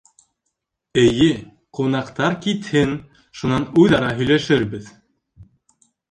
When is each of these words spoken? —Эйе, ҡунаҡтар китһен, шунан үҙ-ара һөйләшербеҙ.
—Эйе, 1.01 1.27
ҡунаҡтар 1.79 2.37
китһен, 2.45 2.95
шунан 3.41 3.67
үҙ-ара 3.83 4.09
һөйләшербеҙ. 4.21 4.89